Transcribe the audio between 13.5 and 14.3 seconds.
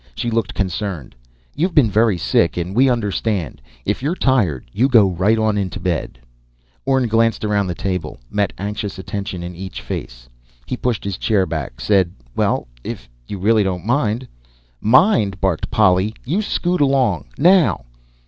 don't mind"